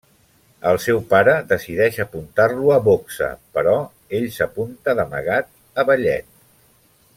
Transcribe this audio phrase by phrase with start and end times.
[0.69, 3.77] El seu pare decideix apuntar-lo a boxa, però
[4.21, 6.31] ell s'apunta d’amagat a ballet.